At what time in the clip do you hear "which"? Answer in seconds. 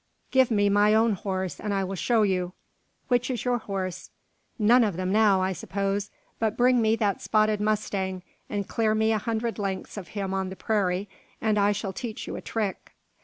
3.07-3.29